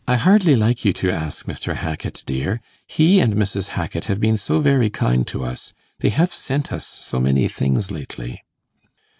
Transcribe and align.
'I 0.07 0.15
hardly 0.17 0.55
like 0.55 0.83
you 0.83 0.93
to 0.93 1.11
ask 1.11 1.45
Mr. 1.45 1.75
Hackit, 1.75 2.23
dear 2.25 2.59
he 2.87 3.19
and 3.19 3.35
Mrs. 3.35 3.69
Hackit 3.77 4.05
have 4.05 4.19
been 4.19 4.35
so 4.35 4.59
very 4.59 4.89
kind 4.89 5.27
to 5.27 5.43
us; 5.45 5.73
they 5.99 6.09
have 6.09 6.33
sent 6.33 6.73
us 6.73 6.87
so 6.87 7.19
many 7.19 7.47
things 7.47 7.91
lately. 7.91 8.41